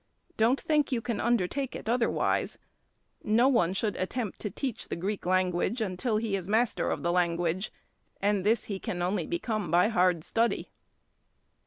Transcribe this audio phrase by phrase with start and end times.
[0.35, 2.57] Don't think you can undertake it otherwise.
[3.23, 7.11] No one should attempt to teach the Greek language until he is master of the
[7.11, 7.71] language;
[8.19, 10.71] and this he can only become by hard study.